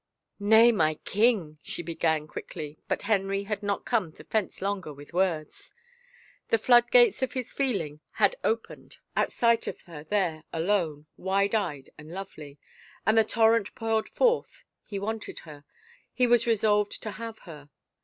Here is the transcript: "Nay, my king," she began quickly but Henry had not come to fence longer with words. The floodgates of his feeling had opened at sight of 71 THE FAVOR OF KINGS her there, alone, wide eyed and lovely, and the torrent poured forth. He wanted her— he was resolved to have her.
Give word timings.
"Nay, 0.39 0.71
my 0.71 0.95
king," 1.05 1.59
she 1.61 1.83
began 1.83 2.25
quickly 2.27 2.79
but 2.87 3.03
Henry 3.03 3.43
had 3.43 3.61
not 3.61 3.85
come 3.85 4.11
to 4.13 4.23
fence 4.23 4.59
longer 4.59 4.91
with 4.91 5.13
words. 5.13 5.75
The 6.49 6.57
floodgates 6.57 7.21
of 7.21 7.33
his 7.33 7.53
feeling 7.53 7.99
had 8.13 8.35
opened 8.43 8.97
at 9.15 9.31
sight 9.31 9.67
of 9.67 9.75
71 9.75 9.75
THE 9.75 9.85
FAVOR 9.85 9.97
OF 9.97 10.05
KINGS 10.07 10.09
her 10.09 10.09
there, 10.09 10.59
alone, 10.65 11.05
wide 11.17 11.53
eyed 11.53 11.89
and 11.99 12.11
lovely, 12.11 12.57
and 13.05 13.15
the 13.15 13.23
torrent 13.23 13.75
poured 13.75 14.09
forth. 14.09 14.63
He 14.83 14.97
wanted 14.97 15.37
her— 15.45 15.65
he 16.11 16.25
was 16.25 16.47
resolved 16.47 16.99
to 17.03 17.11
have 17.11 17.37
her. 17.45 17.69